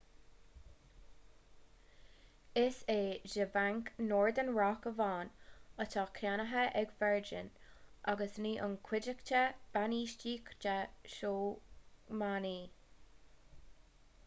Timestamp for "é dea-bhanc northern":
2.87-4.49